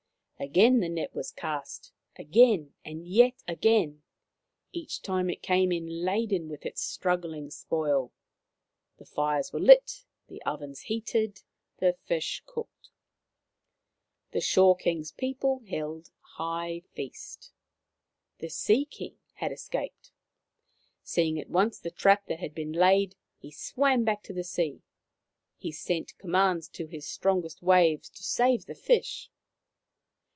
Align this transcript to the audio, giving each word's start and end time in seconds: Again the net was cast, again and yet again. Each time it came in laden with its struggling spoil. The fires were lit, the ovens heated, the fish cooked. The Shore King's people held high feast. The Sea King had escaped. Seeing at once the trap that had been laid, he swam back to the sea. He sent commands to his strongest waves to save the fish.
Again 0.43 0.79
the 0.79 0.89
net 0.89 1.13
was 1.13 1.29
cast, 1.29 1.93
again 2.15 2.73
and 2.83 3.05
yet 3.07 3.43
again. 3.47 4.01
Each 4.73 4.99
time 4.99 5.29
it 5.29 5.43
came 5.43 5.71
in 5.71 6.03
laden 6.03 6.49
with 6.49 6.65
its 6.65 6.81
struggling 6.81 7.51
spoil. 7.51 8.11
The 8.97 9.05
fires 9.05 9.53
were 9.53 9.59
lit, 9.59 10.03
the 10.29 10.41
ovens 10.41 10.79
heated, 10.81 11.43
the 11.77 11.93
fish 12.05 12.41
cooked. 12.47 12.89
The 14.31 14.41
Shore 14.41 14.75
King's 14.75 15.11
people 15.11 15.59
held 15.69 16.09
high 16.21 16.81
feast. 16.95 17.51
The 18.39 18.49
Sea 18.49 18.85
King 18.85 19.19
had 19.33 19.51
escaped. 19.51 20.11
Seeing 21.03 21.39
at 21.39 21.51
once 21.51 21.77
the 21.77 21.91
trap 21.91 22.25
that 22.25 22.39
had 22.39 22.55
been 22.55 22.73
laid, 22.73 23.15
he 23.37 23.51
swam 23.51 24.03
back 24.03 24.23
to 24.23 24.33
the 24.33 24.43
sea. 24.43 24.81
He 25.59 25.71
sent 25.71 26.17
commands 26.17 26.67
to 26.69 26.87
his 26.87 27.07
strongest 27.07 27.61
waves 27.61 28.09
to 28.09 28.23
save 28.23 28.65
the 28.65 28.73
fish. 28.73 29.29